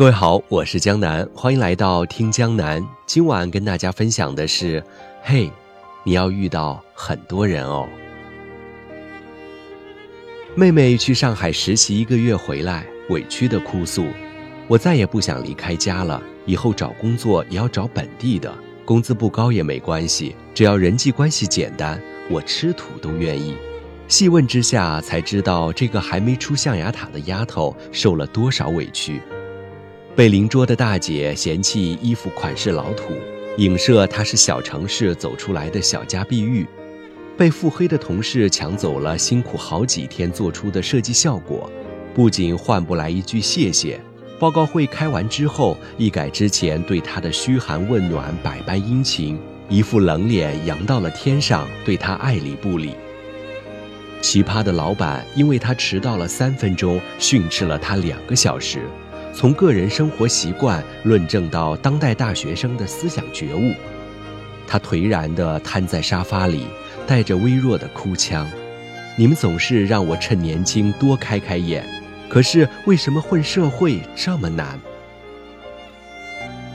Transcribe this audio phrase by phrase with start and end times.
[0.00, 2.82] 各位好，我是江南，欢迎来到听江南。
[3.04, 4.82] 今晚跟大家分享的是，
[5.22, 5.52] 嘿，
[6.04, 7.86] 你要遇到很多人哦。
[10.54, 14.06] 妹妹去上海实习一个月回来，委屈的哭诉
[14.68, 18.50] ：“我再也不想离开家了，以后找工作也要找本地的，
[18.86, 23.54] 工资不高也没关系，只要人际关系简单，我吃土都愿意。”
[24.08, 29.20] 细问之下，才知道这个还没出象牙塔的丫头受了多少委屈。
[30.20, 33.14] 被邻桌的大姐嫌弃衣服款式老土，
[33.56, 36.66] 影射她是小城市走出来的小家碧玉；
[37.38, 41.72] 被腹黑的同事抢走了辛苦好几天做出的设计效果，
[42.14, 43.98] 不仅换不来一句谢谢，
[44.38, 52.94] 报告会开完之后，一改之前对她的嘘寒问暖、百般殷勤，一副冷脸扬到了天上，对她爱理不理。
[54.20, 58.80] 奇葩的老板因为她迟到了三分钟，训斥了她两个小时。
[59.32, 63.72] 从个人生活习惯论证到当代大学生的思想觉悟，
[64.66, 66.66] 他颓然地瘫在沙发里，
[67.06, 68.50] 带着微弱的哭腔
[69.16, 71.86] ：“你们总是让我趁年轻多开开眼，
[72.28, 74.78] 可是为什么混社会这么难？”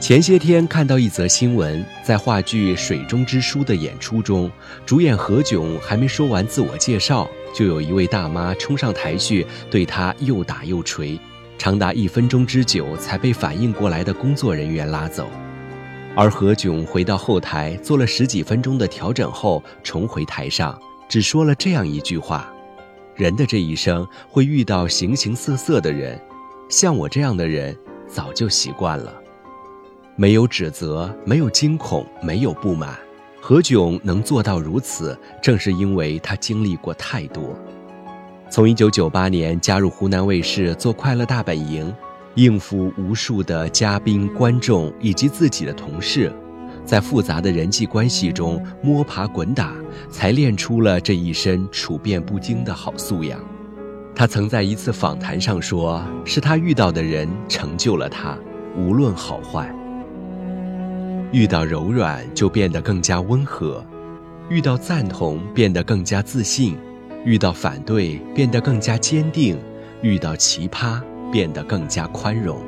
[0.00, 4.50] 前些天看到一则新闻，在话剧《水中之书》的演出中，
[4.84, 11.18] 主演何炅还没说完自我介绍，就有一位大妈冲上台去对他又打又捶。
[11.60, 15.28] 长达一分钟之久，才被反应过来的工作人员拉走，
[16.16, 22.50] 而何炅回到后台做了十几分钟的调整后，重回台上，只说了这样一句话
[23.14, 26.18] ：“人的这一生会遇到形形色色的人，
[26.70, 27.76] 像我这样的人
[28.08, 29.12] 早就习惯了，
[30.16, 32.98] 没有指责，没有惊恐，没有不满。
[33.38, 37.54] 何炅能做到如此，正是因为他经历过太多。”
[38.50, 41.86] 从一九九八年加入湖南卫视做《快乐大本营》，
[42.34, 46.32] 应付无数的嘉宾、观众以及自己的同事，
[46.84, 49.72] 在复杂的人际关系中摸爬滚打，
[50.10, 53.40] 才练出了这一身处变不惊的好素养。
[54.16, 58.36] 他曾在一次访谈上说：“是他遇到的人成就了他，
[58.76, 59.72] 无论好坏。
[61.30, 63.84] 遇到柔软就变得更加温和，
[64.48, 66.76] 遇到赞同变得更加自信。”
[67.24, 69.58] 遇到反对变得更加坚定，
[70.00, 71.00] 遇到奇葩
[71.30, 72.58] 变得更加宽容。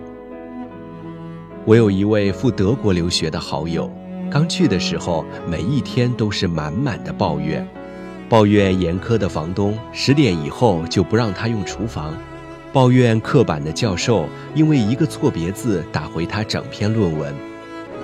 [1.64, 3.90] 我有一位赴德国留学的好友，
[4.30, 7.66] 刚去的时候，每一天都是满满的抱怨，
[8.28, 12.14] 抱怨严苛的房东十点以后就不让他用厨房，
[12.72, 17.34] 抱怨刻板的教授因为一个错别字打回他整篇论文，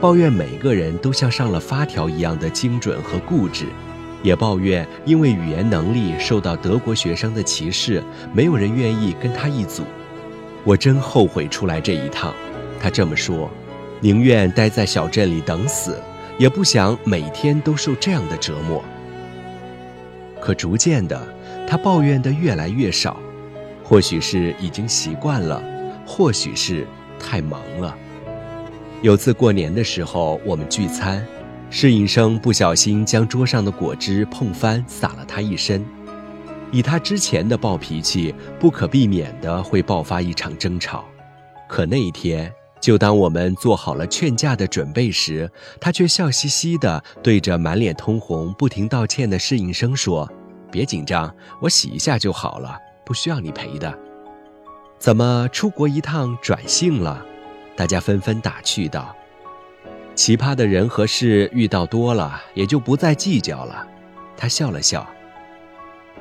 [0.00, 3.66] 抱怨每个人都像上了发条一样的精准和固执。
[4.22, 8.02] 也抱怨因为语言能力受到德国学生的歧视，
[8.32, 9.82] 没有人愿意跟他一组。
[10.64, 12.34] 我真后悔出来这一趟。
[12.80, 13.50] 他这么说，
[14.00, 16.00] 宁愿待在小镇里等死，
[16.38, 18.84] 也不想每天都受这样的折磨。
[20.40, 21.20] 可逐渐的，
[21.66, 23.16] 他抱怨的越来越少，
[23.82, 25.62] 或许是已经习惯了，
[26.06, 26.86] 或许是
[27.18, 27.96] 太忙了。
[29.02, 31.26] 有次过年的时候，我们聚餐。
[31.70, 35.84] 侍应生不小心将桌上的果汁碰翻，洒了他一身。
[36.72, 41.04] 以他之前的暴脾气，不可避免的会爆发一场争吵。
[41.68, 50.30] 可那一天，就当我们做好了劝架的准备时，他却笑嘻嘻的对着满脸通红、不停道歉的侍应生说
[50.72, 53.98] ：“别紧张，我洗一下就好了，不需要你赔的。”
[54.98, 57.24] 怎么出国一趟转性了？
[57.76, 59.14] 大家纷纷打趣道。
[60.18, 63.86] 奇葩的人和事遇到多了，也就不再计较了。
[64.36, 65.08] 他笑了笑。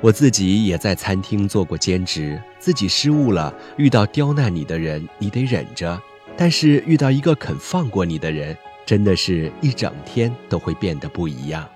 [0.02, 6.00] 我自己也在餐厅做过兼职，自己失误了，遇到刁难你的人，你得忍着；
[6.38, 8.56] 但是遇到一个肯放过你的人，
[8.86, 11.68] 真的是一整天都会变得不一样。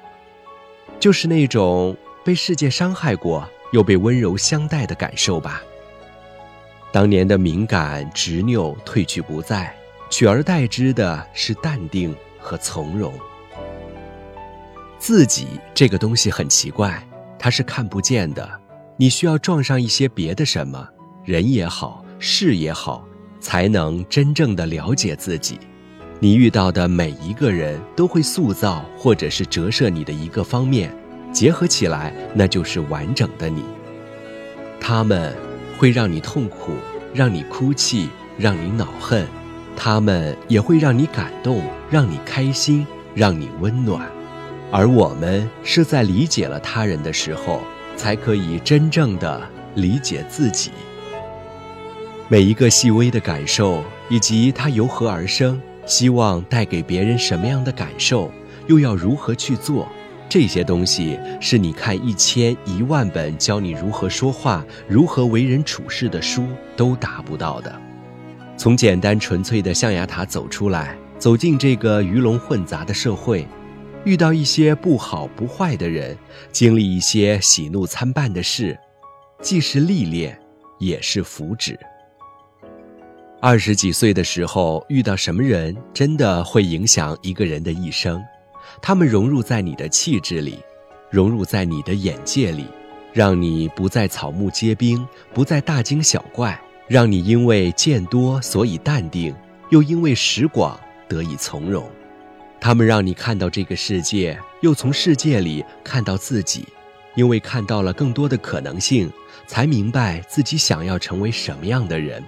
[0.99, 5.59] 就是那种被世界伤害过，又被温柔相待的感受吧。
[6.91, 9.75] 当年的敏感执拗褪去不在。
[10.11, 13.11] 取而代之的是淡定和从容。
[14.99, 17.02] 自己这个东西很奇怪，
[17.40, 18.47] 它是看不见的，
[18.97, 20.87] 你需要撞上一些别的什么
[21.23, 23.03] 人也好，事也好，
[23.40, 25.58] 才能真正的了解自己。
[26.19, 30.93] 你遇到的每一个人都会塑造或者是折射你的一个方面，
[31.31, 33.63] 结合起来，那就是完整的你。
[34.79, 35.34] 他们
[35.79, 36.73] 会让你痛苦，
[37.13, 39.25] 让你哭泣，让你恼恨。
[39.83, 42.85] 他们也会让你感动，让你开心，
[43.16, 44.07] 让你温暖，
[44.72, 47.61] 而我们是在理解了他人的时候，
[47.95, 49.41] 才可以真正的
[49.73, 50.69] 理解自己。
[52.28, 58.31] 每一个细微的感受，以及它由何而生，希望带给别人什么样的感受，
[58.67, 59.87] 又要如何去做，
[60.29, 66.45] 这些东西是你看一千一万本教你如何说话、如何为人处事的书
[66.77, 67.81] 都达不到的。
[68.61, 73.43] 从简单纯粹的象牙塔走出来，走进这个鱼龙混杂的社会，
[74.05, 76.16] 遇到一些不好不坏的人，
[76.52, 78.78] 经历一些喜怒参半的事，
[79.41, 80.40] 既是历练，
[80.78, 81.75] 也是福祉。
[83.41, 88.23] 二十几岁的时候遇到什么人，真的会影响一个人的一生。
[88.79, 90.59] 他们融入在你的气质里，
[91.09, 92.67] 融入在你的眼界里，
[93.11, 95.03] 让你不再草木皆兵，
[95.34, 96.61] 不再大惊小怪，
[96.91, 99.34] 让你因为见多所以淡定，
[99.70, 100.78] 又因为识广
[101.08, 101.90] 得以从容。
[102.59, 106.67] 他们让你看到这个世界，又从世界里看到自己，
[107.16, 109.09] 因为看到了更多的可能性，
[109.47, 112.22] 才明白自己想要成为什么样的人。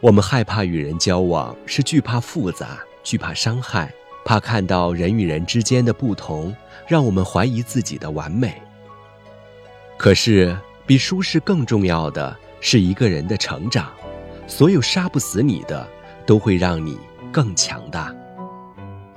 [0.00, 3.94] 我们害怕与人交往，是惧怕复杂，惧怕伤害，
[4.24, 6.52] 怕看到人与人之间的不同，
[6.88, 8.60] 让我们怀疑自己的完美。
[9.96, 13.92] 可是，比舒适更重要的是一个人的成长。
[14.46, 15.86] 所有杀不死你的，
[16.24, 16.98] 都会让你
[17.30, 18.10] 更强大。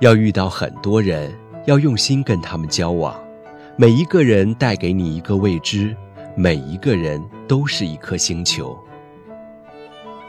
[0.00, 1.34] 要遇到很多人，
[1.64, 3.18] 要用心跟他们交往。
[3.74, 5.96] 每一个人带给你一个未知，
[6.36, 8.78] 每一个人都是一颗星球。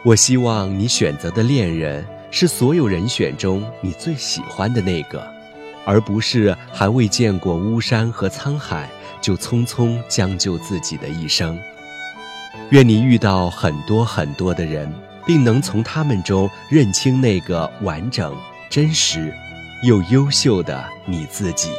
[0.05, 5.21] 我希望你选择的恋人是所有人选中你最喜欢的那个，
[5.83, 8.89] 而不是还未见过巫山和沧海
[9.19, 11.59] 就匆匆将就自己的一生。
[12.71, 14.91] 愿你遇到很多很多的人，
[15.25, 18.35] 并能从他们中认清那个完整、
[18.69, 19.33] 真实
[19.83, 21.69] 又优秀的你自己。